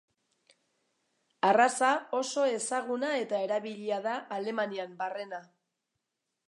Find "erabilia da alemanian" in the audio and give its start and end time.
3.49-4.99